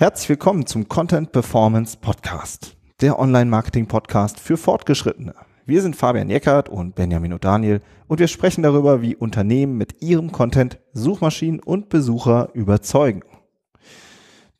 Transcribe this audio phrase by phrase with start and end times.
[0.00, 5.34] Herzlich willkommen zum Content Performance Podcast, der Online-Marketing-Podcast für Fortgeschrittene.
[5.66, 10.32] Wir sind Fabian Jeckert und Benjamin O'Daniel und wir sprechen darüber, wie Unternehmen mit ihrem
[10.32, 13.24] Content Suchmaschinen und Besucher überzeugen.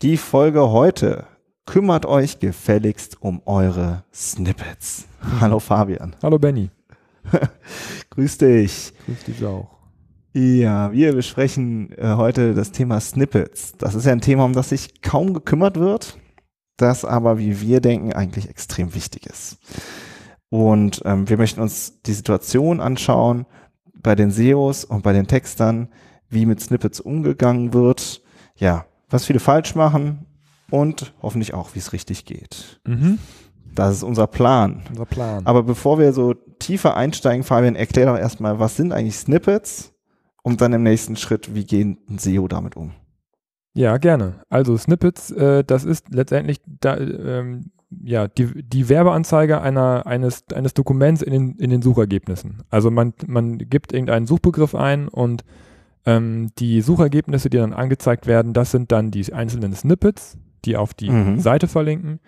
[0.03, 1.27] Die Folge heute
[1.65, 5.07] kümmert euch gefälligst um eure Snippets.
[5.41, 6.17] Hallo Fabian.
[6.23, 6.69] Hallo Benny.
[8.11, 8.93] Grüß dich.
[9.07, 9.80] Grüß dich auch.
[10.33, 13.73] Ja, wir besprechen äh, heute das Thema Snippets.
[13.79, 16.19] Das ist ja ein Thema, um das sich kaum gekümmert wird,
[16.77, 19.59] das aber, wie wir denken, eigentlich extrem wichtig ist.
[20.49, 23.47] Und ähm, wir möchten uns die Situation anschauen
[23.95, 25.89] bei den SEOs und bei den Textern,
[26.29, 28.23] wie mit Snippets umgegangen wird,
[28.57, 30.27] ja, was viele falsch machen
[30.71, 32.81] und hoffentlich auch, wie es richtig geht.
[32.87, 33.19] Mhm.
[33.75, 34.83] Das ist unser Plan.
[34.91, 35.47] Unser Plan.
[35.47, 39.93] Aber bevor wir so tiefer einsteigen, Fabian, erklär doch erstmal, was sind eigentlich Snippets
[40.43, 42.93] und dann im nächsten Schritt, wie gehen SEO damit um?
[43.75, 44.41] Ja, gerne.
[44.49, 47.71] Also Snippets, äh, das ist letztendlich da, ähm,
[48.03, 52.63] ja, die, die Werbeanzeige einer, eines, eines Dokuments in den, in den Suchergebnissen.
[52.71, 55.45] Also man, man gibt irgendeinen Suchbegriff ein und
[56.07, 60.95] ähm, die Suchergebnisse, die dann angezeigt werden, das sind dann die einzelnen Snippets, die auf
[60.95, 61.41] die mhm.
[61.41, 62.21] Seite verlinken.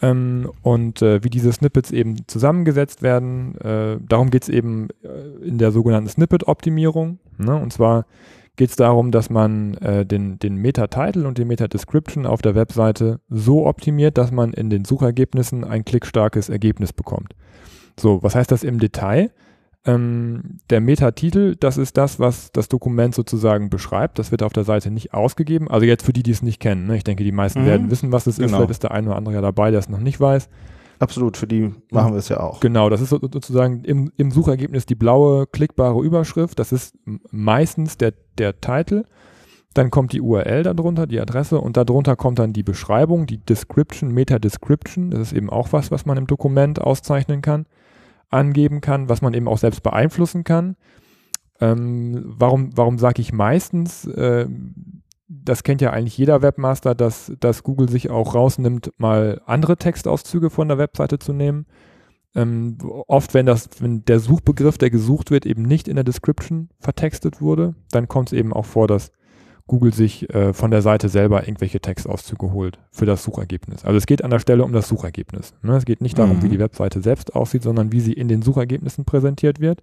[0.00, 5.46] Ähm, und äh, wie diese Snippets eben zusammengesetzt werden, äh, darum geht es eben äh,
[5.46, 7.18] in der sogenannten Snippet-Optimierung.
[7.38, 7.54] Ne?
[7.56, 8.06] Und zwar
[8.56, 13.20] geht es darum, dass man äh, den, den Meta-Title und die Meta-Description auf der Webseite
[13.28, 17.34] so optimiert, dass man in den Suchergebnissen ein klickstarkes Ergebnis bekommt.
[17.98, 19.30] So, was heißt das im Detail?
[19.84, 24.18] Ähm, der Metatitel, das ist das, was das Dokument sozusagen beschreibt.
[24.18, 25.68] Das wird auf der Seite nicht ausgegeben.
[25.68, 26.86] Also jetzt für die, die es nicht kennen.
[26.86, 26.96] Ne?
[26.96, 27.66] Ich denke, die meisten mhm.
[27.66, 28.46] werden wissen, was es genau.
[28.46, 28.54] ist.
[28.54, 30.48] Vielleicht ist der eine oder andere ja dabei, der es noch nicht weiß.
[31.02, 32.60] Absolut, für die machen wir es ja auch.
[32.60, 36.58] Genau, das ist sozusagen im, im Suchergebnis die blaue klickbare Überschrift.
[36.58, 36.94] Das ist
[37.30, 39.04] meistens der, der Titel.
[39.74, 44.12] Dann kommt die URL darunter, die Adresse und darunter kommt dann die Beschreibung, die Description,
[44.12, 45.10] Meta-Description.
[45.10, 47.66] Das ist eben auch was, was man im Dokument auszeichnen kann
[48.32, 50.76] angeben kann, was man eben auch selbst beeinflussen kann.
[51.60, 54.06] Ähm, warum warum sage ich meistens?
[54.06, 54.46] Äh,
[55.44, 60.50] das kennt ja eigentlich jeder Webmaster, dass, dass Google sich auch rausnimmt, mal andere Textauszüge
[60.50, 61.66] von der Webseite zu nehmen.
[62.34, 66.70] Ähm, oft, wenn das, wenn der Suchbegriff, der gesucht wird, eben nicht in der Description
[66.78, 69.12] vertextet wurde, dann kommt es eben auch vor, dass
[69.66, 73.84] Google sich äh, von der Seite selber irgendwelche Textauszüge holt für das Suchergebnis.
[73.84, 75.54] Also es geht an der Stelle um das Suchergebnis.
[75.62, 75.76] Ne?
[75.76, 76.42] Es geht nicht darum, mhm.
[76.42, 79.82] wie die Webseite selbst aussieht, sondern wie sie in den Suchergebnissen präsentiert wird.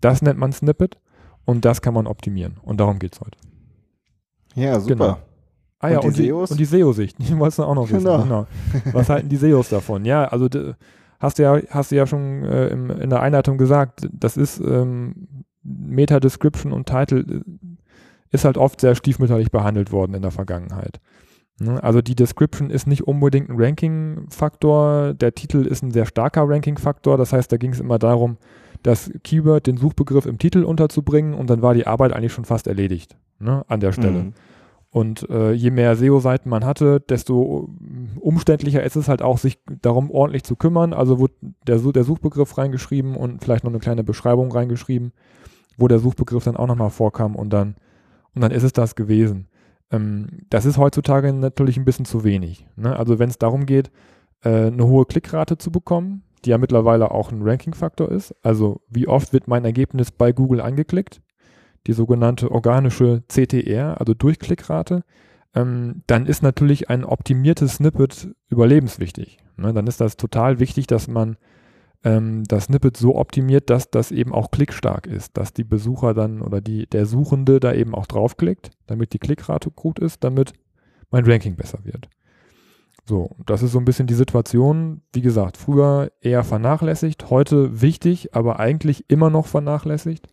[0.00, 0.98] Das nennt man Snippet
[1.44, 2.58] und das kann man optimieren.
[2.62, 3.38] Und darum geht es heute.
[4.54, 4.94] Ja, super.
[4.94, 5.18] Genau.
[5.80, 8.04] Ah und ja, die und, die, und die SEO-Sicht, die wolltest du auch noch wissen.
[8.04, 8.22] Genau.
[8.22, 8.46] genau.
[8.92, 10.04] Was halten die SEOs davon?
[10.04, 10.48] Ja, also
[11.18, 14.60] hast du ja, hast du ja schon äh, im, in der Einleitung gesagt, das ist
[14.60, 17.40] ähm, Meta-Description und Title äh,
[18.30, 21.00] ist halt oft sehr stiefmütterlich behandelt worden in der Vergangenheit.
[21.58, 21.82] Ne?
[21.82, 27.16] Also die Description ist nicht unbedingt ein Ranking-Faktor, der Titel ist ein sehr starker Ranking-Faktor,
[27.16, 28.36] das heißt, da ging es immer darum,
[28.82, 32.66] das Keyword, den Suchbegriff im Titel unterzubringen und dann war die Arbeit eigentlich schon fast
[32.66, 34.24] erledigt ne, an der Stelle.
[34.24, 34.32] Mhm.
[34.92, 37.68] Und äh, je mehr SEO-Seiten man hatte, desto
[38.18, 40.92] umständlicher ist es halt auch, sich darum ordentlich zu kümmern.
[40.92, 41.34] Also wurde
[41.66, 45.12] der, der Suchbegriff reingeschrieben und vielleicht noch eine kleine Beschreibung reingeschrieben,
[45.76, 47.76] wo der Suchbegriff dann auch nochmal vorkam und dann
[48.34, 49.48] und dann ist es das gewesen.
[49.90, 52.66] Ähm, das ist heutzutage natürlich ein bisschen zu wenig.
[52.76, 52.96] Ne?
[52.96, 53.90] Also wenn es darum geht,
[54.42, 59.08] äh, eine hohe Klickrate zu bekommen, die ja mittlerweile auch ein Ranking-Faktor ist, also wie
[59.08, 61.20] oft wird mein Ergebnis bei Google angeklickt,
[61.86, 65.02] die sogenannte organische CTR, also Durchklickrate,
[65.54, 69.38] ähm, dann ist natürlich ein optimiertes Snippet überlebenswichtig.
[69.56, 69.72] Ne?
[69.72, 71.36] Dann ist das total wichtig, dass man
[72.04, 76.40] ähm, das Snippet so optimiert, dass das eben auch klickstark ist, dass die Besucher dann
[76.40, 80.52] oder die, der Suchende da eben auch draufklickt, damit die Klickrate gut ist, damit
[81.10, 82.08] mein Ranking besser wird.
[83.06, 88.34] So, das ist so ein bisschen die Situation, wie gesagt, früher eher vernachlässigt, heute wichtig,
[88.36, 90.28] aber eigentlich immer noch vernachlässigt.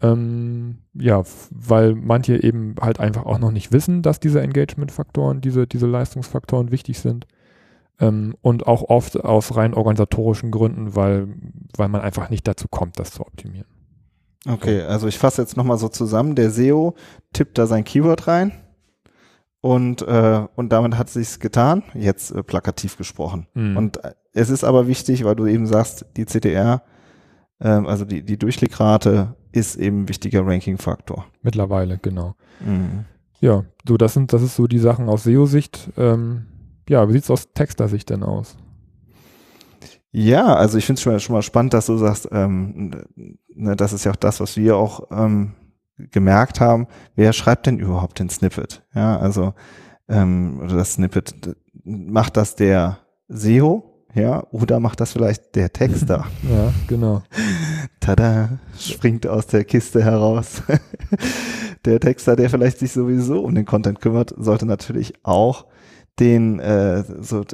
[0.00, 5.66] Ähm, ja, weil manche eben halt einfach auch noch nicht wissen, dass diese Engagement-Faktoren, diese,
[5.66, 7.26] diese Leistungsfaktoren wichtig sind.
[8.00, 11.28] Ähm, und auch oft aus rein organisatorischen Gründen, weil,
[11.76, 13.66] weil man einfach nicht dazu kommt, das zu optimieren.
[14.46, 16.36] Okay, also ich fasse jetzt nochmal so zusammen.
[16.36, 16.94] Der SEO
[17.32, 18.52] tippt da sein Keyword rein
[19.60, 23.48] und, äh, und damit hat sich's getan, jetzt äh, plakativ gesprochen.
[23.54, 23.76] Mhm.
[23.76, 26.82] Und äh, es ist aber wichtig, weil du eben sagst, die CTR,
[27.58, 31.26] äh, also die, die Durchklickrate ist eben ein wichtiger Ranking-Faktor.
[31.42, 32.34] Mittlerweile, genau.
[32.60, 33.04] Mhm.
[33.40, 35.90] Ja, so das sind, das ist so die Sachen aus SEO-Sicht.
[35.96, 36.46] Ähm,
[36.88, 38.56] ja, wie sieht es aus Texter-Sicht denn aus?
[40.10, 43.04] Ja, also ich finde es schon, schon, mal spannend, dass du sagst, ähm,
[43.48, 45.54] ne, das ist ja auch das, was wir auch ähm,
[45.96, 46.86] gemerkt haben.
[47.14, 48.82] Wer schreibt denn überhaupt den Snippet?
[48.94, 49.54] Ja, also
[50.08, 52.98] ähm, oder das Snippet, macht das der
[53.28, 56.26] SEO, ja, oder macht das vielleicht der Texter?
[56.50, 57.22] ja, genau.
[58.00, 60.62] Tada, springt aus der Kiste heraus.
[61.84, 65.66] der Texter, der vielleicht sich sowieso um den Content kümmert, sollte natürlich auch
[66.18, 67.44] den äh, so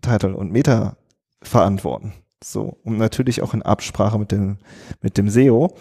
[0.00, 0.96] Title und Meta
[1.42, 2.14] verantworten.
[2.42, 4.58] So, und natürlich auch in Absprache mit dem,
[5.02, 5.74] mit dem SEO.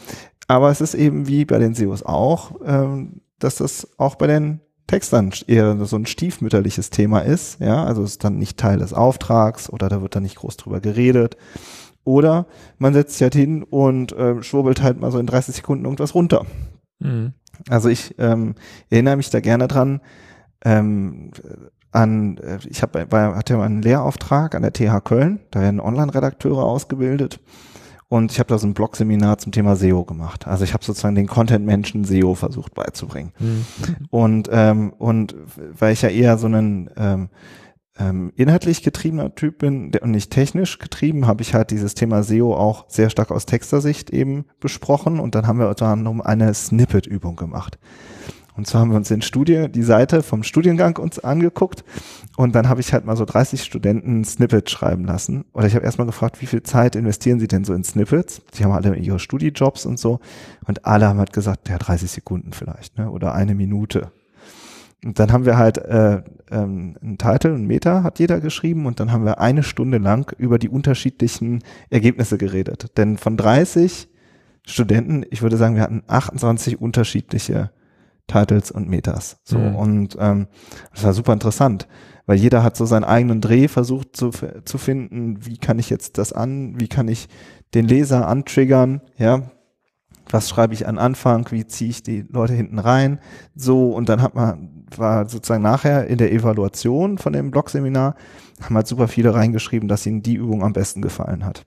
[0.48, 4.62] Aber es ist eben wie bei den SEOs auch, ähm, dass das auch bei den
[4.88, 7.60] Textern eher so ein stiefmütterliches Thema ist.
[7.60, 10.58] Ja, also es ist dann nicht Teil des Auftrags oder da wird dann nicht groß
[10.58, 11.38] drüber geredet.
[12.04, 12.46] Oder
[12.78, 16.14] man setzt sich halt hin und äh, schwurbelt halt mal so in 30 Sekunden irgendwas
[16.14, 16.46] runter.
[17.00, 17.34] Mhm.
[17.68, 18.56] Also ich ähm,
[18.90, 20.02] erinnere mich da gerne dran,
[20.64, 21.32] ähm,
[21.92, 26.64] an, äh, ich habe hatte mal einen Lehrauftrag an der TH Köln, da werden Online-Redakteure
[26.64, 27.40] ausgebildet
[28.16, 30.48] und ich habe da so ein Blog-Seminar zum Thema SEO gemacht.
[30.48, 33.34] Also ich habe sozusagen den Content-Menschen SEO versucht beizubringen.
[33.40, 33.66] Mhm.
[34.10, 35.36] Und, ähm, und
[35.78, 37.28] weil ich ja eher so einen ähm,
[38.00, 42.56] ähm, inhaltlich getriebener Typ bin und nicht technisch getrieben, habe ich halt dieses Thema SEO
[42.56, 47.36] auch sehr stark aus Textersicht eben besprochen und dann haben wir unter anderem eine Snippet-Übung
[47.36, 47.78] gemacht.
[48.56, 51.84] Und zwar haben wir uns in Studie die Seite vom Studiengang uns angeguckt
[52.38, 55.46] und dann habe ich halt mal so 30 Studenten Snippets schreiben lassen.
[55.54, 58.42] Oder ich habe erstmal gefragt, wie viel Zeit investieren sie denn so in Snippets?
[58.58, 60.20] Die haben alle ihre Studiejobs und so.
[60.66, 63.10] Und alle haben halt gesagt, ja, 30 Sekunden vielleicht, ne?
[63.10, 64.12] Oder eine Minute.
[65.04, 69.00] Und dann haben wir halt äh, ähm, einen Titel, einen Meta hat jeder geschrieben und
[69.00, 72.98] dann haben wir eine Stunde lang über die unterschiedlichen Ergebnisse geredet.
[72.98, 74.08] Denn von 30
[74.66, 77.70] Studenten, ich würde sagen, wir hatten 28 unterschiedliche
[78.28, 79.38] Titles und Metas.
[79.44, 79.76] So mhm.
[79.76, 80.48] und ähm,
[80.94, 81.88] das war super interessant,
[82.26, 84.32] weil jeder hat so seinen eigenen Dreh versucht zu,
[84.66, 85.46] zu finden.
[85.46, 86.80] Wie kann ich jetzt das an?
[86.80, 87.28] Wie kann ich
[87.74, 89.02] den Leser antriggern?
[89.18, 89.44] Ja,
[90.30, 91.52] was schreibe ich an Anfang?
[91.52, 93.20] Wie ziehe ich die Leute hinten rein?
[93.56, 98.16] So und dann hat man war sozusagen nachher in der Evaluation von dem Blog-Seminar
[98.62, 101.66] haben halt super viele reingeschrieben, dass ihnen die Übung am besten gefallen hat.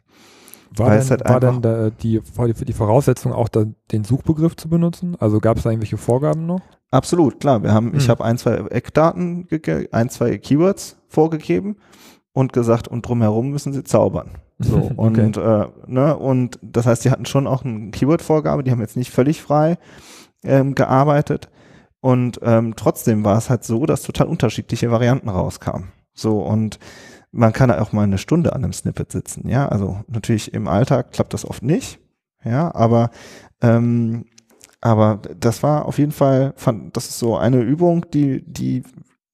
[0.77, 5.17] War denn, halt war denn da die, die Voraussetzung auch da, den Suchbegriff zu benutzen?
[5.19, 6.61] Also gab es da irgendwelche Vorgaben noch?
[6.91, 7.63] Absolut, klar.
[7.63, 7.99] Wir haben, hm.
[7.99, 9.49] ich habe ein, zwei Eckdaten,
[9.93, 11.77] ein, zwei Keywords vorgegeben
[12.33, 14.31] und gesagt, und drumherum müssen sie zaubern.
[14.59, 15.63] So, und, okay.
[15.63, 19.11] äh, ne, und das heißt, die hatten schon auch eine Keyword-Vorgabe, die haben jetzt nicht
[19.11, 19.79] völlig frei
[20.45, 21.49] ähm, gearbeitet.
[22.01, 25.89] Und ähm, trotzdem war es halt so, dass total unterschiedliche Varianten rauskamen.
[26.15, 26.79] So, und
[27.31, 29.69] man kann auch mal eine Stunde an einem Snippet sitzen, ja.
[29.69, 31.99] Also natürlich im Alltag klappt das oft nicht,
[32.45, 33.11] ja, aber
[33.61, 34.25] ähm,
[34.81, 38.85] aber das war auf jeden Fall, fand, das ist so eine Übung, die, die,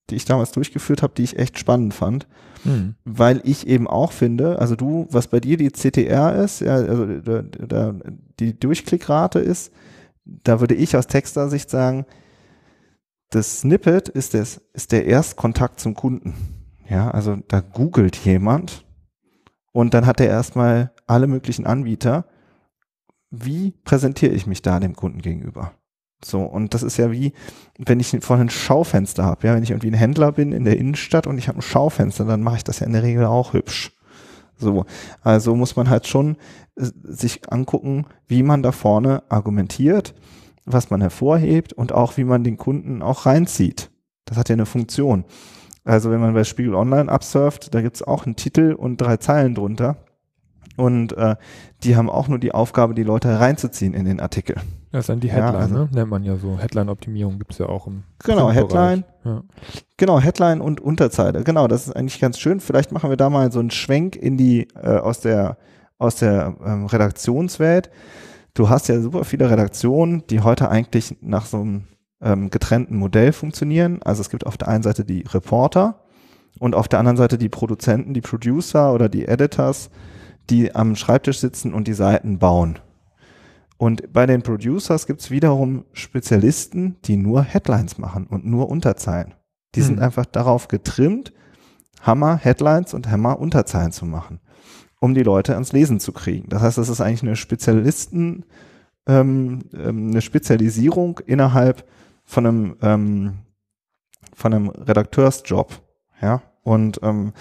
[0.09, 2.27] die ich damals durchgeführt habe, die ich echt spannend fand.
[2.63, 2.95] Mhm.
[3.03, 7.05] Weil ich eben auch finde, also du, was bei dir die CTR ist, ja, also
[7.05, 7.95] da, da,
[8.39, 9.71] die Durchklickrate ist,
[10.25, 12.05] da würde ich aus Texter-Sicht sagen,
[13.29, 16.33] das Snippet ist, das, ist der Erstkontakt zum Kunden.
[16.87, 18.85] Ja, also da googelt jemand
[19.71, 22.25] und dann hat er erstmal alle möglichen Anbieter.
[23.31, 25.73] Wie präsentiere ich mich da dem Kunden gegenüber?
[26.23, 27.33] So, und das ist ja wie,
[27.77, 30.77] wenn ich vorhin ein Schaufenster habe, ja, wenn ich irgendwie ein Händler bin in der
[30.77, 33.53] Innenstadt und ich habe ein Schaufenster, dann mache ich das ja in der Regel auch
[33.53, 33.91] hübsch.
[34.57, 34.85] So,
[35.21, 36.37] also muss man halt schon
[36.77, 40.15] äh, sich angucken, wie man da vorne argumentiert,
[40.65, 43.91] was man hervorhebt und auch wie man den Kunden auch reinzieht.
[44.23, 45.25] Das hat ja eine Funktion.
[45.85, 49.55] Also wenn man bei Spiegel Online absurft, da gibt's auch einen Titel und drei Zeilen
[49.55, 49.97] drunter.
[50.77, 51.35] Und äh,
[51.83, 54.55] die haben auch nur die Aufgabe, die Leute reinzuziehen in den Artikel.
[54.91, 55.89] Das ist dann die Headline, ja, also, ne?
[55.93, 56.57] nennt man ja so.
[56.57, 59.05] Headline-Optimierung gibt's ja auch im Genau, Headline.
[59.23, 59.43] Ja.
[59.95, 61.43] Genau, Headline und Unterzeile.
[61.43, 62.59] Genau, das ist eigentlich ganz schön.
[62.59, 65.57] Vielleicht machen wir da mal so einen Schwenk in die äh, aus der
[65.97, 67.89] aus der ähm, Redaktionswelt.
[68.53, 71.83] Du hast ja super viele Redaktionen, die heute eigentlich nach so einem
[72.21, 74.01] ähm, getrennten Modell funktionieren.
[74.03, 76.05] Also es gibt auf der einen Seite die Reporter
[76.59, 79.89] und auf der anderen Seite die Produzenten, die Producer oder die Editors,
[80.49, 82.79] die am Schreibtisch sitzen und die Seiten bauen.
[83.77, 89.33] Und bei den Producers gibt es wiederum Spezialisten, die nur Headlines machen und nur Unterzeilen.
[89.75, 89.87] Die hm.
[89.87, 91.33] sind einfach darauf getrimmt,
[92.01, 94.39] Hammer Headlines und Hammer Unterzeilen zu machen,
[94.99, 96.47] um die Leute ans Lesen zu kriegen.
[96.49, 98.45] Das heißt, das ist eigentlich eine Spezialisten,
[99.07, 101.85] ähm, ähm eine Spezialisierung innerhalb
[102.25, 103.33] von einem, ähm,
[104.33, 105.81] von einem Redakteursjob,
[106.21, 107.33] ja, und, ähm,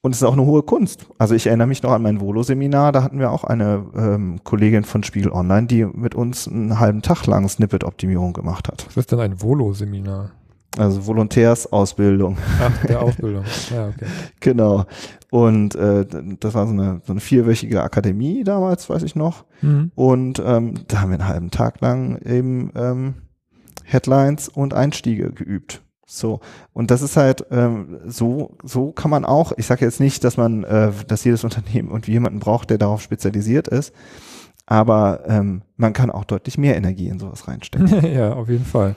[0.00, 1.06] und es ist auch eine hohe Kunst.
[1.18, 4.84] Also ich erinnere mich noch an mein Volo-Seminar, da hatten wir auch eine ähm, Kollegin
[4.84, 8.86] von Spiegel Online, die mit uns einen halben Tag lang Snippet-Optimierung gemacht hat.
[8.88, 10.32] Was ist denn ein Volo-Seminar?
[10.76, 12.36] Also Volontärsausbildung.
[12.60, 13.44] Ach, der Ausbildung.
[13.70, 14.06] Ja, okay.
[14.40, 14.84] genau.
[15.30, 16.06] Und äh,
[16.40, 19.44] das war so eine, so eine vierwöchige Akademie damals, weiß ich noch.
[19.60, 19.90] Mhm.
[19.94, 23.14] Und ähm, da haben wir einen halben Tag lang eben ähm,
[23.88, 25.82] Headlines und Einstiege geübt.
[26.06, 26.40] So,
[26.72, 30.38] und das ist halt ähm, so, so kann man auch, ich sage jetzt nicht, dass
[30.38, 33.94] man, äh, dass jedes Unternehmen und jemanden braucht, der darauf spezialisiert ist,
[34.64, 38.04] aber ähm, man kann auch deutlich mehr Energie in sowas reinstecken.
[38.12, 38.94] ja, auf jeden Fall.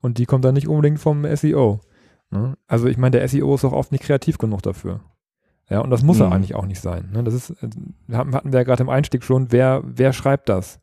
[0.00, 1.80] Und die kommt dann nicht unbedingt vom SEO.
[2.30, 2.56] Ne?
[2.68, 5.00] Also ich meine, der SEO ist auch oft nicht kreativ genug dafür.
[5.68, 6.24] Ja, und das muss mhm.
[6.24, 7.10] er eigentlich auch nicht sein.
[7.12, 7.24] Ne?
[7.24, 7.68] Das ist, äh,
[8.12, 10.80] hatten wir ja gerade im Einstieg schon, wer, wer schreibt das?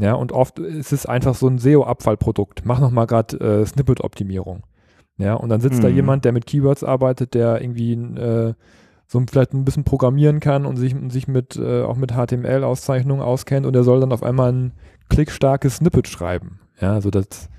[0.00, 2.62] Ja, und oft ist es einfach so ein SEO-Abfallprodukt.
[2.64, 4.62] Mach nochmal gerade äh, Snippet-Optimierung.
[5.18, 5.82] Ja, und dann sitzt mhm.
[5.82, 8.54] da jemand, der mit Keywords arbeitet, der irgendwie äh,
[9.06, 13.66] so vielleicht ein bisschen programmieren kann und sich, sich mit äh, auch mit HTML-Auszeichnungen auskennt
[13.66, 14.72] und der soll dann auf einmal ein
[15.10, 16.60] klickstarkes Snippet schreiben.
[16.80, 17.50] Ja, also das,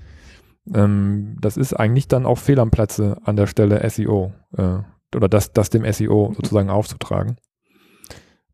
[0.74, 4.78] ähm, das ist eigentlich dann auch fehl am Platze an der Stelle SEO äh,
[5.14, 7.36] oder das, das dem SEO sozusagen aufzutragen.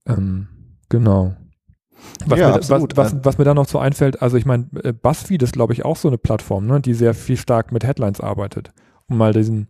[0.04, 0.49] Ähm,
[0.88, 1.35] genau.
[2.26, 4.67] Was, ja, mir, absolut, was, was, was, mir da noch so einfällt, also ich meine,
[4.83, 7.85] äh, BuzzFeed ist, glaube ich, auch so eine Plattform, ne, die sehr viel stark mit
[7.85, 8.71] Headlines arbeitet,
[9.09, 9.69] um mal diesen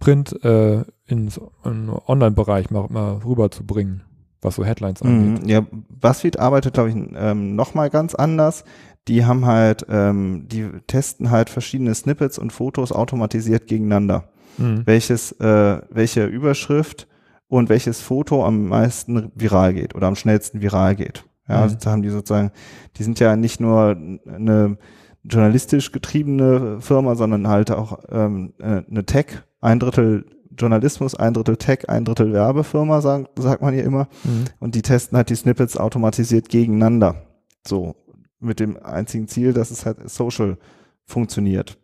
[0.00, 4.02] Print äh, ins in Online-Bereich mal, mal rüberzubringen,
[4.40, 5.50] was so Headlines mhm, angeht.
[5.50, 8.64] Ja, BuzzFeed arbeitet, glaube ich, ähm, nochmal ganz anders.
[9.08, 14.28] Die haben halt, ähm, die testen halt verschiedene Snippets und Fotos automatisiert gegeneinander.
[14.58, 14.82] Mhm.
[14.84, 17.06] Welches, äh, welche Überschrift
[17.48, 21.24] und welches Foto am meisten viral geht oder am schnellsten viral geht.
[21.52, 21.78] Ja, mhm.
[21.82, 22.50] da haben die sozusagen,
[22.96, 24.76] die sind ja nicht nur eine
[25.24, 30.24] journalistisch getriebene Firma, sondern halt auch ähm, äh, eine Tech, ein Drittel
[30.58, 34.08] Journalismus, ein Drittel Tech, ein Drittel Werbefirma, sagt, sagt man hier immer.
[34.24, 34.44] Mhm.
[34.58, 37.22] Und die testen halt die Snippets automatisiert gegeneinander.
[37.66, 37.94] So,
[38.38, 40.58] mit dem einzigen Ziel, dass es halt social
[41.04, 41.78] funktioniert.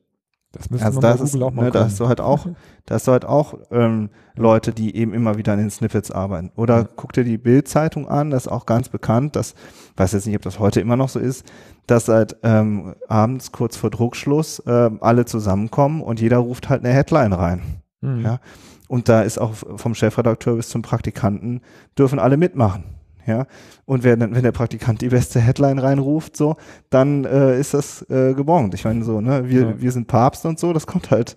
[0.53, 2.47] Das müssen also wir das ist, auch mal ne, Da hast du halt auch,
[2.87, 6.53] da hast du halt auch ähm, Leute, die eben immer wieder an den Snippets arbeiten.
[6.57, 6.89] Oder ja.
[6.97, 9.55] guck dir die Bild-Zeitung an, das ist auch ganz bekannt, das
[9.97, 11.45] weiß jetzt nicht, ob das heute immer noch so ist,
[11.87, 16.95] dass halt ähm, abends kurz vor Druckschluss ähm, alle zusammenkommen und jeder ruft halt eine
[16.95, 17.83] Headline rein.
[18.01, 18.25] Mhm.
[18.25, 18.41] Ja.
[18.89, 21.61] Und da ist auch vom Chefredakteur bis zum Praktikanten
[21.99, 22.98] dürfen alle mitmachen
[23.29, 23.47] ja.
[23.85, 26.57] Und wenn, wenn der Praktikant die beste Headline reinruft, so,
[26.91, 28.75] dann äh, ist das äh, gebongt.
[28.75, 29.81] Ich meine, so, ne, wir, ja.
[29.81, 31.37] wir sind Papst und so, das kommt halt,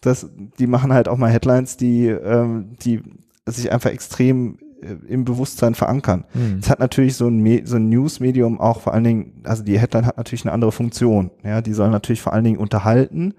[0.00, 0.28] das,
[0.58, 3.02] die machen halt auch mal Headlines, die, ähm, die
[3.46, 6.24] sich einfach extrem äh, im Bewusstsein verankern.
[6.34, 6.58] Mhm.
[6.60, 9.78] Es hat natürlich so ein, Me so ein News-Medium auch vor allen Dingen, also die
[9.78, 11.30] Headline hat natürlich eine andere Funktion.
[11.42, 13.34] Ja, die soll natürlich vor allen Dingen unterhalten,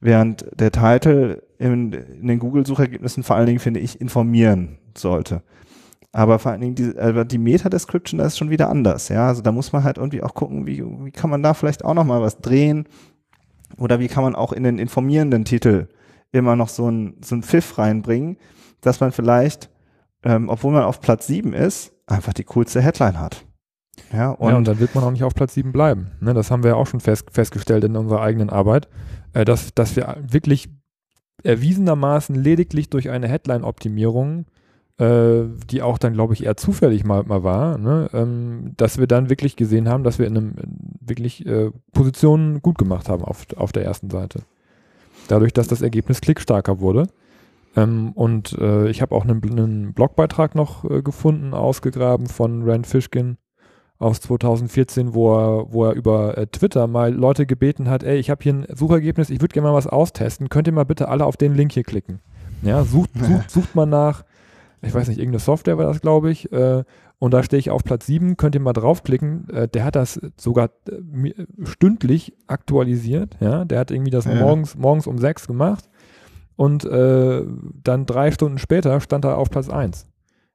[0.00, 5.42] während der Titel in, in den Google-Suchergebnissen vor allen Dingen, finde ich, informieren sollte.
[6.18, 9.08] Aber vor allen Dingen die, äh, die Meta-Description, da ist schon wieder anders.
[9.08, 11.84] Ja, also da muss man halt irgendwie auch gucken, wie, wie kann man da vielleicht
[11.84, 12.88] auch nochmal was drehen?
[13.76, 15.86] Oder wie kann man auch in den informierenden Titel
[16.32, 18.36] immer noch so ein, so Pfiff reinbringen,
[18.80, 19.70] dass man vielleicht,
[20.24, 23.44] ähm, obwohl man auf Platz sieben ist, einfach die coolste Headline hat.
[24.12, 26.10] Ja, und, ja, und dann wird man auch nicht auf Platz sieben bleiben.
[26.18, 28.88] Ne, das haben wir ja auch schon fest, festgestellt in unserer eigenen Arbeit,
[29.34, 30.68] äh, dass, dass wir wirklich
[31.44, 34.46] erwiesenermaßen lediglich durch eine Headline-Optimierung
[34.98, 38.10] äh, die auch dann, glaube ich, eher zufällig mal, mal war, ne?
[38.12, 40.54] ähm, dass wir dann wirklich gesehen haben, dass wir in einem
[41.00, 44.40] wirklich äh, Positionen gut gemacht haben auf, auf der ersten Seite.
[45.28, 47.06] Dadurch, dass das Ergebnis klickstarker wurde.
[47.76, 52.86] Ähm, und äh, ich habe auch einen, einen, Blogbeitrag noch äh, gefunden, ausgegraben von Rand
[52.86, 53.36] Fishkin
[54.00, 58.30] aus 2014, wo er, wo er über äh, Twitter mal Leute gebeten hat, ey, ich
[58.30, 61.24] habe hier ein Suchergebnis, ich würde gerne mal was austesten, könnt ihr mal bitte alle
[61.24, 62.20] auf den Link hier klicken.
[62.62, 64.24] Ja, sucht, sucht, sucht mal nach
[64.82, 66.52] ich weiß nicht, irgendeine Software war das, glaube ich.
[66.52, 66.84] Äh,
[67.18, 69.48] und da stehe ich auf Platz 7, könnt ihr mal draufklicken.
[69.50, 71.32] Äh, der hat das sogar äh,
[71.64, 73.36] stündlich aktualisiert.
[73.40, 74.34] Ja, der hat irgendwie das ja.
[74.34, 75.88] morgens, morgens um 6 gemacht.
[76.56, 77.44] Und äh,
[77.84, 80.06] dann drei Stunden später stand er auf Platz 1.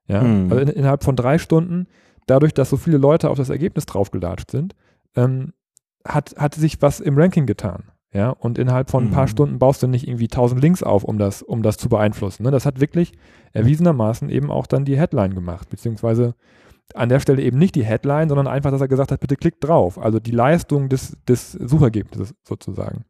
[0.07, 0.51] Ja, mhm.
[0.51, 1.87] also in, innerhalb von drei Stunden,
[2.27, 4.75] dadurch, dass so viele Leute auf das Ergebnis draufgelatscht sind,
[5.15, 5.53] ähm,
[6.05, 7.92] hat, hat sich was im Ranking getan.
[8.13, 9.29] Ja, und innerhalb von ein paar mhm.
[9.29, 12.43] Stunden baust du nicht irgendwie tausend Links auf, um das, um das zu beeinflussen.
[12.43, 12.51] Ne?
[12.51, 13.13] Das hat wirklich
[13.53, 16.36] erwiesenermaßen eben auch dann die Headline gemacht, beziehungsweise
[16.93, 19.63] an der Stelle eben nicht die Headline, sondern einfach, dass er gesagt hat, bitte klickt
[19.63, 19.98] drauf.
[19.98, 23.05] Also die Leistung des, des Suchergebnisses sozusagen.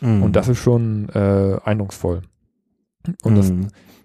[0.00, 0.22] Mhm.
[0.22, 2.22] Und das ist schon äh, eindrucksvoll.
[3.24, 3.36] Und mhm.
[3.36, 3.52] das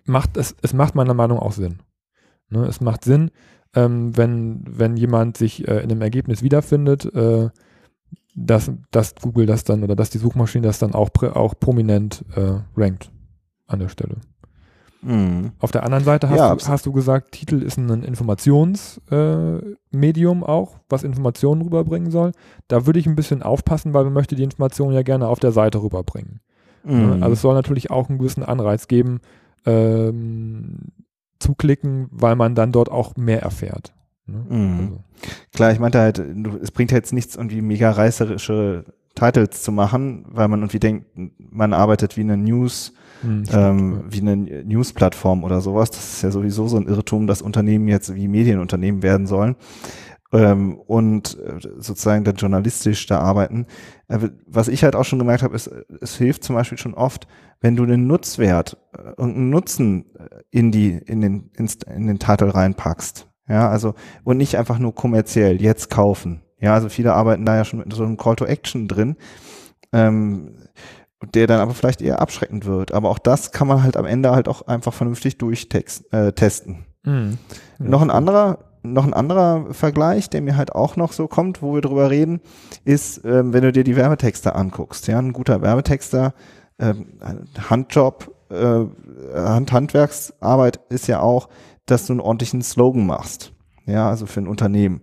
[0.06, 1.84] macht, es, es macht meiner Meinung nach auch Sinn.
[2.50, 2.66] Ne?
[2.66, 3.30] Es macht Sinn,
[3.76, 7.50] ähm, wenn, wenn jemand sich äh, in einem Ergebnis wiederfindet, äh,
[8.36, 12.56] dass, dass Google das dann oder dass die Suchmaschine das dann auch, auch prominent äh,
[12.76, 13.12] rankt
[13.68, 14.18] an der Stelle.
[15.02, 15.52] Mhm.
[15.60, 20.46] Auf der anderen Seite hast, ja, du, hast du gesagt, Titel ist ein Informationsmedium äh,
[20.46, 22.34] auch, was Informationen rüberbringen soll.
[22.68, 25.52] Da würde ich ein bisschen aufpassen, weil man möchte die Informationen ja gerne auf der
[25.52, 26.40] Seite rüberbringen.
[26.84, 27.24] Mhm.
[27.24, 29.22] Also es soll natürlich auch einen gewissen Anreiz geben,
[29.66, 30.92] ähm,
[31.40, 33.94] zu klicken, weil man dann dort auch mehr erfährt.
[34.32, 34.46] Ne?
[34.50, 34.80] Mhm.
[34.80, 35.04] Also.
[35.54, 36.20] Klar, ich meinte halt,
[36.62, 38.86] es bringt jetzt nichts, irgendwie mega reißerische
[39.16, 41.06] Titles zu machen, weil man irgendwie denkt,
[41.38, 45.92] man arbeitet wie eine News, hm, ähm, wie eine News-Plattform oder sowas.
[45.92, 49.56] Das ist ja sowieso so ein Irrtum, dass Unternehmen jetzt wie Medienunternehmen werden sollen
[50.32, 53.66] ähm, und äh, sozusagen dann journalistisch da arbeiten.
[54.08, 55.70] Äh, was ich halt auch schon gemerkt habe, ist,
[56.00, 57.28] es hilft zum Beispiel schon oft,
[57.60, 60.06] wenn du den Nutzwert, äh, irgendeinen Nutzen
[60.50, 63.28] in die, in den, in den Titel reinpackst.
[63.52, 66.42] Ja, also, und nicht einfach nur kommerziell, jetzt kaufen.
[66.62, 69.18] Ja, also viele arbeiten da ja schon mit so einem Call to Action drin,
[69.92, 70.56] ähm,
[71.34, 72.94] der dann aber vielleicht eher abschreckend wird.
[72.94, 76.06] Aber auch das kann man halt am Ende halt auch einfach vernünftig durchtesten.
[76.12, 76.86] Äh, testen.
[77.04, 77.40] Mhm.
[77.80, 77.86] Ja.
[77.86, 81.76] Noch ein anderer noch ein anderer Vergleich, der mir halt auch noch so kommt, wo
[81.76, 82.42] wir drüber reden,
[82.84, 85.06] ist, ähm, wenn du dir die Werbetexte anguckst.
[85.06, 86.34] Ja, ein guter Werbetexter,
[86.80, 87.20] ähm,
[87.70, 88.86] Handjob, äh,
[89.36, 91.50] Hand Handwerksarbeit ist ja auch,
[91.86, 93.54] dass du einen ordentlichen Slogan machst.
[93.86, 95.02] Ja, also für ein Unternehmen.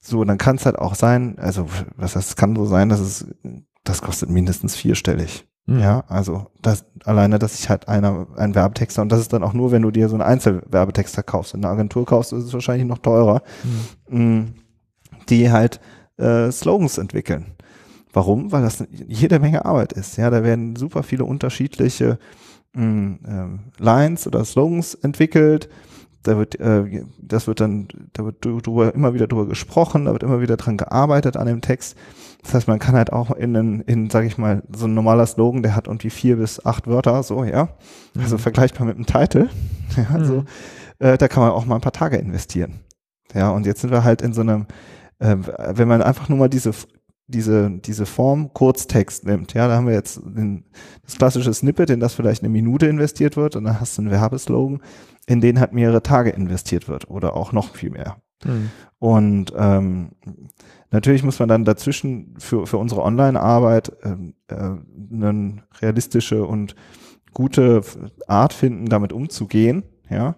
[0.00, 3.00] So, dann kann es halt auch sein, also was heißt, es kann so sein, dass
[3.00, 3.26] es,
[3.84, 5.46] das kostet mindestens vierstellig.
[5.66, 5.80] Mhm.
[5.80, 9.52] Ja, also das alleine, dass ich halt einer ein Werbetexter und das ist dann auch
[9.52, 11.54] nur, wenn du dir so einen Einzelwerbetexter kaufst.
[11.54, 13.42] In einer Agentur kaufst, ist es wahrscheinlich noch teurer,
[14.08, 14.54] mhm.
[15.28, 15.80] die halt
[16.16, 17.54] äh, Slogans entwickeln.
[18.12, 18.50] Warum?
[18.50, 20.16] Weil das jede Menge Arbeit ist.
[20.16, 22.18] Ja, da werden super viele unterschiedliche mm,
[22.78, 25.68] ähm, Lines oder Slogans entwickelt.
[26.22, 30.22] Da wird, äh, das wird dann, da wird drüber, immer wieder drüber gesprochen, da wird
[30.22, 31.96] immer wieder dran gearbeitet an dem Text.
[32.42, 35.26] Das heißt, man kann halt auch in, in, in sage ich mal, so ein normaler
[35.26, 37.68] Slogan, der hat irgendwie vier bis acht Wörter, so, ja.
[38.16, 38.40] Also mhm.
[38.40, 39.48] vergleichbar mit einem Titel.
[39.96, 40.24] Ja, mhm.
[40.24, 40.44] so,
[40.98, 42.80] äh, da kann man auch mal ein paar Tage investieren.
[43.34, 44.66] Ja, und jetzt sind wir halt in so einem,
[45.18, 45.36] äh,
[45.70, 46.72] wenn man einfach nur mal diese,
[47.28, 50.64] diese, diese Form Kurztext nimmt, ja, da haben wir jetzt den,
[51.04, 54.10] das klassische Snippet, in das vielleicht eine Minute investiert wird, und dann hast du einen
[54.10, 54.82] Werbeslogan,
[55.26, 58.16] in den halt mehrere Tage investiert wird oder auch noch viel mehr.
[58.44, 58.70] Mhm.
[58.98, 60.10] Und ähm,
[60.90, 66.74] Natürlich muss man dann dazwischen für, für unsere Online-Arbeit ähm, äh, eine realistische und
[67.34, 67.82] gute
[68.26, 69.82] Art finden, damit umzugehen.
[70.08, 70.36] Ja,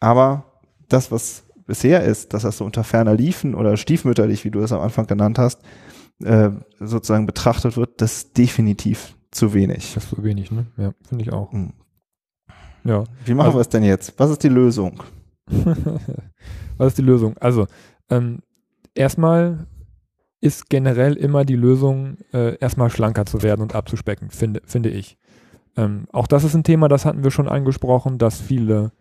[0.00, 4.60] aber das, was bisher ist, dass das so unter ferner Liefen oder stiefmütterlich, wie du
[4.60, 5.60] es am Anfang genannt hast,
[6.24, 6.50] äh,
[6.80, 9.94] sozusagen betrachtet wird, das ist definitiv zu wenig.
[9.94, 10.66] Das ist zu wenig, ne?
[10.76, 11.52] Ja, finde ich auch.
[11.52, 11.74] Mhm.
[12.84, 13.04] Ja.
[13.24, 14.14] Wie machen also, wir es denn jetzt?
[14.18, 15.02] Was ist die Lösung?
[16.78, 17.36] Was ist die Lösung?
[17.38, 17.66] Also,
[18.08, 18.40] ähm,
[18.94, 19.66] erstmal
[20.40, 25.18] ist generell immer die Lösung, äh, erstmal schlanker zu werden und abzuspecken, finde, finde ich.
[25.76, 28.92] Ähm, auch das ist ein Thema, das hatten wir schon angesprochen, dass viele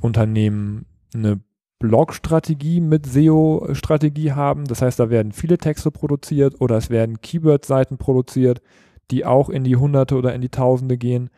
[0.00, 1.40] Unternehmen eine
[1.84, 4.64] Blog-Strategie mit SEO-Strategie haben.
[4.64, 8.62] Das heißt, da werden viele Texte produziert oder es werden Keyword-Seiten produziert,
[9.10, 11.28] die auch in die Hunderte oder in die Tausende gehen.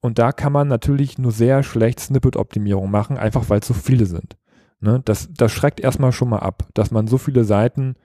[0.00, 4.06] Und da kann man natürlich nur sehr schlecht Snippet-Optimierung machen, einfach weil es so viele
[4.06, 4.38] sind.
[4.80, 5.02] Ne?
[5.04, 7.96] Das, das schreckt erstmal schon mal ab, dass man so viele Seiten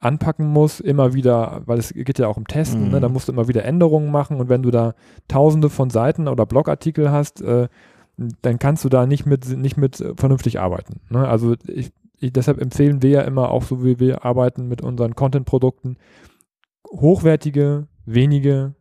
[0.00, 2.86] anpacken muss, immer wieder, weil es geht ja auch um Testen, ne?
[2.86, 2.92] mhm.
[2.94, 3.00] ne?
[3.00, 4.94] da musst du immer wieder Änderungen machen und wenn du da
[5.28, 7.68] tausende von Seiten oder Blogartikel hast, äh,
[8.16, 11.00] dann kannst du da nicht mit, nicht mit vernünftig arbeiten.
[11.10, 11.26] Ne?
[11.26, 15.14] Also ich, ich, deshalb empfehlen wir ja immer auch so, wie wir arbeiten mit unseren
[15.14, 15.98] Content-Produkten,
[16.90, 18.74] hochwertige, wenige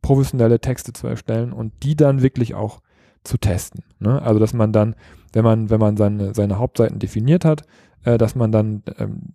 [0.00, 2.80] professionelle Texte zu erstellen und die dann wirklich auch
[3.24, 3.82] zu testen.
[3.98, 4.22] Ne?
[4.22, 4.94] Also dass man dann
[5.36, 7.64] wenn man, wenn man seine, seine Hauptseiten definiert hat,
[8.04, 9.34] äh, dass man dann ähm,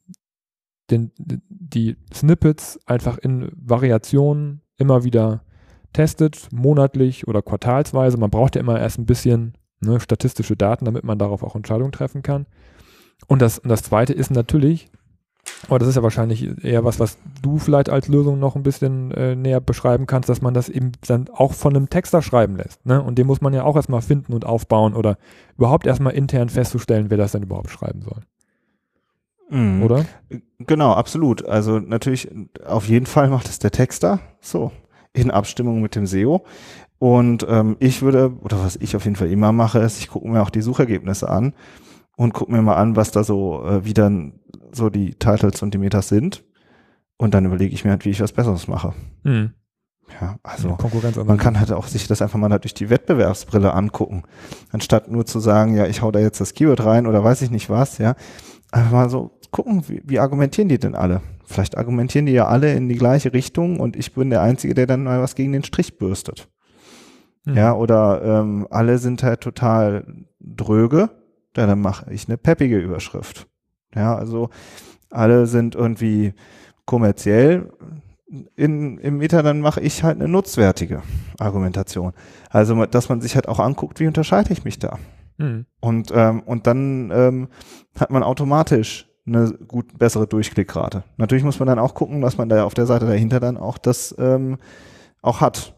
[0.90, 5.44] den, die Snippets einfach in Variationen immer wieder
[5.94, 8.18] testet, monatlich oder quartalsweise.
[8.18, 11.92] Man braucht ja immer erst ein bisschen ne, statistische Daten, damit man darauf auch Entscheidungen
[11.92, 12.46] treffen kann.
[13.28, 14.90] Und das, und das Zweite ist natürlich,
[15.68, 19.12] aber das ist ja wahrscheinlich eher was, was du vielleicht als Lösung noch ein bisschen
[19.12, 22.86] äh, näher beschreiben kannst, dass man das eben dann auch von einem Texter schreiben lässt.
[22.86, 23.02] Ne?
[23.02, 25.18] Und den muss man ja auch erstmal finden und aufbauen oder
[25.58, 28.22] überhaupt erstmal intern festzustellen, wer das denn überhaupt schreiben soll.
[29.50, 29.84] Mhm.
[29.84, 30.06] Oder?
[30.60, 31.46] Genau, absolut.
[31.46, 32.30] Also natürlich,
[32.66, 34.72] auf jeden Fall macht es der Texter so
[35.14, 36.44] in Abstimmung mit dem SEO.
[37.00, 40.30] Und ähm, ich würde, oder was ich auf jeden Fall immer mache, ist, ich gucke
[40.30, 41.54] mir auch die Suchergebnisse an
[42.16, 44.40] und gucke mir mal an, was da so, äh, wie dann
[44.72, 46.44] so die Titles und die Metas sind.
[47.18, 48.94] Und dann überlege ich mir halt, wie ich was Besseres mache.
[49.24, 49.54] Mhm.
[50.20, 50.78] Ja, also
[51.24, 54.24] man kann halt auch sich das einfach mal durch die Wettbewerbsbrille angucken,
[54.72, 57.52] anstatt nur zu sagen, ja, ich hau da jetzt das Keyword rein oder weiß ich
[57.52, 58.16] nicht was, ja.
[58.72, 61.22] Einfach mal so gucken, wie, wie argumentieren die denn alle?
[61.46, 64.88] Vielleicht argumentieren die ja alle in die gleiche Richtung und ich bin der Einzige, der
[64.88, 66.50] dann mal was gegen den Strich bürstet.
[67.46, 67.56] Mhm.
[67.56, 70.06] Ja, oder ähm, alle sind halt total
[70.40, 71.10] dröge,
[71.58, 73.48] ja, dann mache ich eine peppige Überschrift.
[73.94, 74.50] Ja, also
[75.10, 76.34] alle sind irgendwie
[76.86, 77.72] kommerziell
[78.56, 81.04] in, im Meta, dann mache ich halt eine nutzwertige
[81.38, 82.14] Argumentation.
[82.50, 84.98] Also, dass man sich halt auch anguckt, wie unterscheide ich mich da?
[85.38, 85.66] Mhm.
[85.82, 87.48] Und, ähm, und dann ähm,
[88.00, 91.04] hat man automatisch eine gut bessere Durchklickrate.
[91.18, 93.78] Natürlich muss man dann auch gucken, dass man da auf der Seite dahinter dann auch
[93.78, 94.58] das ähm,
[95.22, 95.76] auch hat,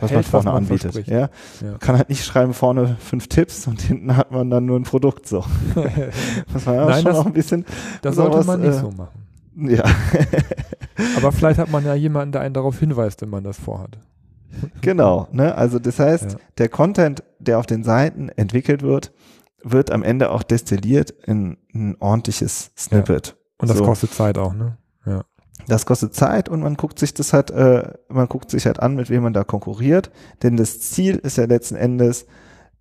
[0.00, 1.06] was Hält, man vorne was man anbietet.
[1.06, 1.18] Ja?
[1.18, 1.78] ja?
[1.78, 5.26] Kann halt nicht schreiben vorne fünf Tipps und hinten hat man dann nur ein Produkt
[5.26, 5.44] so.
[6.52, 7.64] das war ja Nein, schon das, auch ein bisschen.
[8.00, 9.26] Das sollte was, man nicht äh, so machen.
[9.56, 9.84] Ja.
[11.16, 13.98] Aber vielleicht hat man ja jemanden, der einen darauf hinweist, wenn man das vorhat.
[14.80, 15.54] Genau, ne?
[15.54, 16.38] Also das heißt, ja.
[16.58, 19.12] der Content, der auf den Seiten entwickelt wird,
[19.64, 23.28] wird am Ende auch destilliert in ein ordentliches Snippet.
[23.28, 23.34] Ja.
[23.58, 23.84] Und das so.
[23.84, 24.76] kostet Zeit auch, ne?
[25.06, 25.24] Ja.
[25.68, 28.96] Das kostet Zeit und man guckt sich das halt, äh, man guckt sich halt an,
[28.96, 30.10] mit wem man da konkurriert.
[30.42, 32.26] Denn das Ziel ist ja letzten Endes,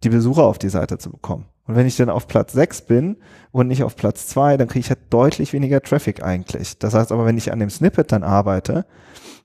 [0.03, 1.45] die Besucher auf die Seite zu bekommen.
[1.67, 3.17] Und wenn ich dann auf Platz 6 bin
[3.51, 6.79] und nicht auf Platz 2, dann kriege ich halt deutlich weniger Traffic eigentlich.
[6.79, 8.85] Das heißt aber, wenn ich an dem Snippet dann arbeite,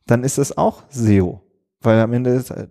[0.07, 1.42] dann ist es auch SEO.
[1.87, 2.66] Weil am Ende, ist, äh,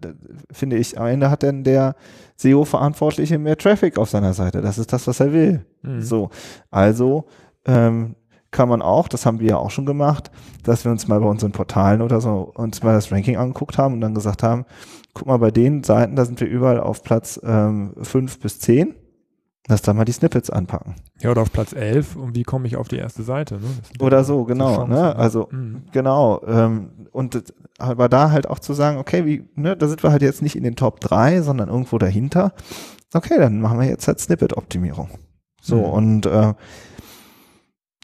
[0.52, 1.96] finde ich, am Ende hat dann der
[2.36, 4.62] SEO-Verantwortliche mehr Traffic auf seiner Seite.
[4.62, 5.66] Das ist das, was er will.
[5.82, 6.02] Mhm.
[6.02, 6.30] So.
[6.70, 7.26] Also,
[7.66, 8.16] ähm,
[8.52, 10.32] kann man auch, das haben wir ja auch schon gemacht,
[10.64, 13.96] dass wir uns mal bei unseren Portalen oder so uns mal das Ranking angeguckt haben
[13.96, 14.66] und dann gesagt haben,
[15.14, 18.96] guck mal, bei den Seiten, da sind wir überall auf Platz ähm, 5 bis 10
[19.68, 20.96] Lass da mal die Snippets anpacken.
[21.20, 23.56] Ja, oder auf Platz 11 und wie komme ich auf die erste Seite?
[23.56, 23.68] Ne?
[24.00, 24.86] Oder so, genau.
[24.86, 25.16] Ne?
[25.16, 25.86] Also, mhm.
[25.92, 26.44] genau.
[26.46, 27.44] Ähm, und
[27.80, 30.56] aber da halt auch zu sagen, okay, wie, ne, da sind wir halt jetzt nicht
[30.56, 32.54] in den Top 3, sondern irgendwo dahinter.
[33.14, 35.10] Okay, dann machen wir jetzt halt Snippet-Optimierung.
[35.62, 35.84] So, mhm.
[35.84, 36.54] und äh,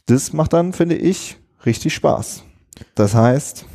[0.06, 2.42] das macht dann, finde ich, richtig Spaß.
[2.96, 3.66] Das heißt,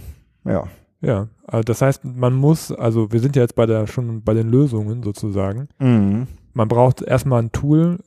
[0.43, 0.67] ja.
[0.99, 4.33] Ja, also das heißt, man muss, also wir sind ja jetzt bei der schon bei
[4.33, 5.69] den Lösungen sozusagen.
[5.79, 7.99] Mhm man braucht erstmal ein Tool,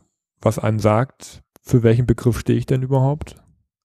[0.42, 3.36] was einem sagt, für welchen Begriff stehe ich denn überhaupt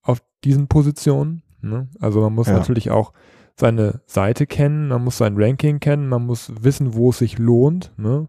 [0.01, 1.43] auf diesen Positionen.
[1.61, 1.87] Ne?
[1.99, 2.53] Also man muss ja.
[2.53, 3.13] natürlich auch
[3.55, 7.91] seine Seite kennen, man muss sein Ranking kennen, man muss wissen, wo es sich lohnt,
[7.97, 8.27] ne?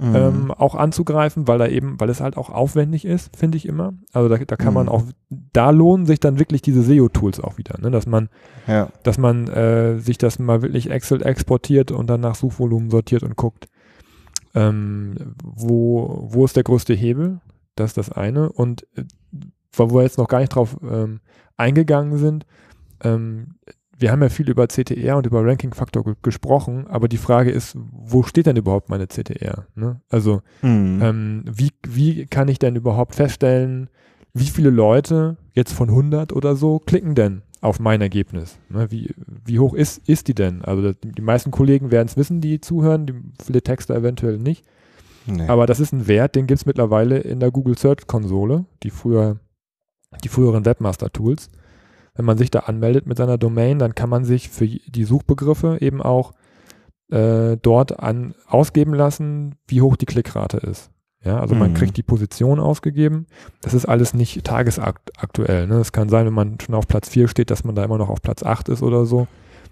[0.00, 0.16] mhm.
[0.16, 3.94] ähm, auch anzugreifen, weil da eben, weil es halt auch aufwendig ist, finde ich immer.
[4.12, 4.74] Also da, da kann mhm.
[4.74, 7.92] man auch, da lohnen sich dann wirklich diese SEO-Tools auch wieder, ne?
[7.92, 8.30] dass man,
[8.66, 8.88] ja.
[9.04, 13.36] dass man äh, sich das mal wirklich Excel exportiert und dann nach Suchvolumen sortiert und
[13.36, 13.68] guckt,
[14.54, 17.40] ähm, wo, wo ist der größte Hebel?
[17.74, 18.50] Das ist das eine.
[18.50, 19.04] Und äh,
[19.72, 21.20] wo wir jetzt noch gar nicht drauf ähm,
[21.56, 22.46] eingegangen sind,
[23.02, 23.54] ähm,
[23.98, 27.76] wir haben ja viel über CTR und über Ranking-Faktor ge gesprochen, aber die Frage ist,
[27.76, 29.66] wo steht denn überhaupt meine CTR?
[29.74, 30.00] Ne?
[30.08, 31.00] Also mhm.
[31.02, 33.90] ähm, wie, wie kann ich denn überhaupt feststellen,
[34.34, 38.58] wie viele Leute jetzt von 100 oder so klicken denn auf mein Ergebnis.
[38.68, 40.64] Ne, wie, wie hoch ist, ist die denn?
[40.64, 44.64] Also die, meisten Kollegen werden es wissen, die zuhören, die, viele Texter eventuell nicht.
[45.26, 45.48] Nee.
[45.48, 48.90] Aber das ist ein Wert, den gibt es mittlerweile in der Google Search Konsole, die
[48.90, 49.38] früher,
[50.24, 51.50] die früheren Webmaster Tools.
[52.14, 55.78] Wenn man sich da anmeldet mit seiner Domain, dann kann man sich für die Suchbegriffe
[55.80, 56.32] eben auch
[57.10, 60.90] äh, dort an, ausgeben lassen, wie hoch die Klickrate ist.
[61.24, 61.60] Ja, also mhm.
[61.60, 63.26] man kriegt die Position ausgegeben.
[63.60, 65.66] Das ist alles nicht tagesaktuell.
[65.66, 65.76] Ne?
[65.76, 68.08] Es kann sein, wenn man schon auf Platz 4 steht, dass man da immer noch
[68.08, 69.26] auf Platz 8 ist oder so.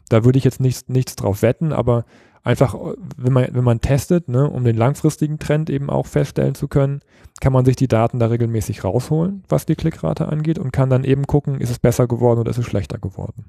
[0.09, 2.05] Da würde ich jetzt nichts, nichts drauf wetten, aber
[2.43, 2.77] einfach,
[3.17, 7.01] wenn man, wenn man testet, ne, um den langfristigen Trend eben auch feststellen zu können,
[7.41, 11.05] kann man sich die Daten da regelmäßig rausholen, was die Klickrate angeht und kann dann
[11.05, 13.47] eben gucken, ist es besser geworden oder ist es schlechter geworden.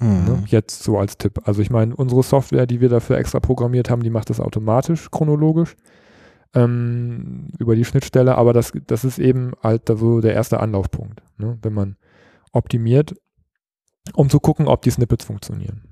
[0.00, 0.24] Mhm.
[0.24, 0.42] Ne?
[0.46, 1.40] Jetzt so als Tipp.
[1.44, 5.10] Also ich meine, unsere Software, die wir dafür extra programmiert haben, die macht das automatisch,
[5.10, 5.76] chronologisch
[6.54, 11.58] ähm, über die Schnittstelle, aber das, das ist eben halt so der erste Anlaufpunkt, ne?
[11.62, 11.96] wenn man
[12.52, 13.14] optimiert,
[14.14, 15.82] um zu gucken, ob die Snippets funktionieren.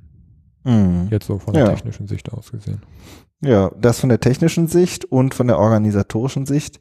[0.65, 1.09] Mhm.
[1.11, 1.71] Jetzt so von der ja.
[1.71, 2.83] technischen Sicht aus gesehen.
[3.41, 6.81] Ja, das von der technischen Sicht und von der organisatorischen Sicht.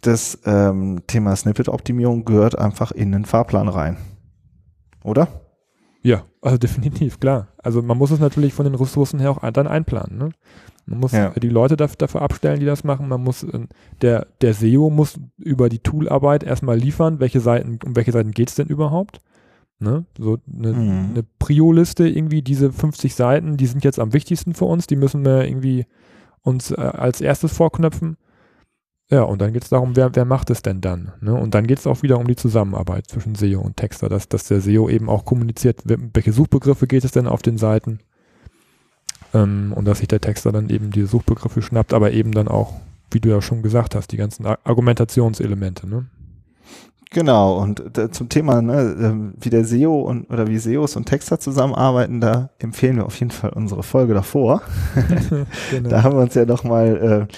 [0.00, 3.96] Das ähm, Thema Snippet-Optimierung gehört einfach in den Fahrplan rein.
[5.02, 5.26] Oder?
[6.02, 7.48] Ja, also definitiv, klar.
[7.58, 10.18] Also man muss es natürlich von den Ressourcen her auch dann einplanen.
[10.18, 10.30] Ne?
[10.88, 11.30] Man muss ja.
[11.30, 13.08] die Leute dafür, abstellen, die das machen.
[13.08, 13.60] Man muss, äh,
[14.00, 18.48] der, der SEO muss über die Toolarbeit erstmal liefern, welche Seiten, um welche Seiten geht
[18.48, 19.20] es denn überhaupt?
[19.80, 20.06] Ne?
[20.16, 21.10] So eine, mhm.
[21.10, 25.24] eine Prio-Liste irgendwie, diese 50 Seiten, die sind jetzt am wichtigsten für uns, die müssen
[25.24, 25.86] wir irgendwie
[26.42, 28.16] uns äh, als erstes vorknöpfen.
[29.10, 31.12] Ja, und dann geht es darum, wer, wer macht es denn dann?
[31.20, 31.34] Ne?
[31.34, 34.44] Und dann geht es auch wieder um die Zusammenarbeit zwischen SEO und Texter, dass, dass
[34.48, 38.00] der SEO eben auch kommuniziert, welche Suchbegriffe geht es denn auf den Seiten
[39.34, 42.74] ähm, und dass sich der Texter dann eben diese Suchbegriffe schnappt, aber eben dann auch,
[43.10, 45.88] wie du ja schon gesagt hast, die ganzen Argumentationselemente.
[45.88, 46.06] Ne?
[47.10, 51.06] Genau, und äh, zum Thema, ne, ähm, wie der SEO und oder wie SEOs und
[51.06, 54.60] Texter zusammenarbeiten, da empfehlen wir auf jeden Fall unsere Folge davor.
[55.70, 55.88] genau.
[55.88, 57.34] Da haben wir uns ja noch mal äh,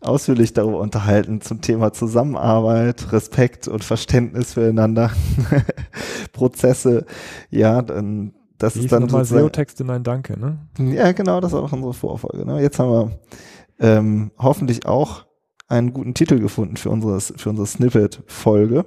[0.00, 5.10] ausführlich darüber unterhalten zum Thema Zusammenarbeit, Respekt und Verständnis füreinander,
[6.32, 7.04] Prozesse.
[7.50, 10.58] Ja, dann das Wie ist dann mal SEO-Texte, nein, danke, ne?
[10.78, 12.44] Ja, genau, das war auch unsere Vorfolge.
[12.44, 12.60] Ne?
[12.60, 13.18] Jetzt haben wir
[13.78, 15.24] ähm, hoffentlich auch
[15.66, 18.84] einen guten Titel gefunden für, unseres, für unsere Snippet-Folge.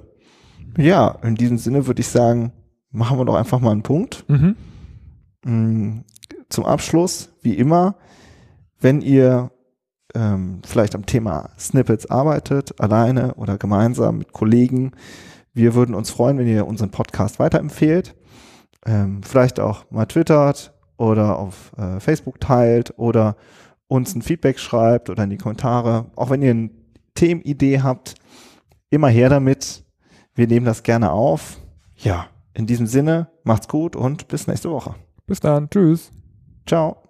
[0.78, 2.52] Ja, in diesem Sinne würde ich sagen,
[2.92, 4.24] machen wir doch einfach mal einen Punkt.
[4.28, 4.56] Mhm.
[5.44, 6.04] Mm,
[6.48, 7.96] zum Abschluss, wie immer,
[8.78, 9.50] wenn ihr
[10.14, 14.92] ähm, vielleicht am Thema Snippets arbeitet, alleine oder gemeinsam mit Kollegen,
[15.52, 18.14] wir würden uns freuen, wenn ihr unseren Podcast weiterempfehlt.
[18.86, 23.36] Ähm, vielleicht auch mal twittert oder auf äh, Facebook teilt oder
[23.88, 26.06] uns ein Feedback schreibt oder in die Kommentare.
[26.16, 26.70] Auch wenn ihr eine
[27.14, 28.14] Themenidee habt,
[28.90, 29.84] immer her damit.
[30.34, 31.58] Wir nehmen das gerne auf.
[31.96, 34.94] Ja, in diesem Sinne, macht's gut und bis nächste Woche.
[35.26, 35.70] Bis dann.
[35.70, 36.10] Tschüss.
[36.66, 37.03] Ciao.